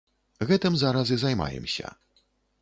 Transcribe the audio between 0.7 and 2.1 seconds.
зараз і займаемся.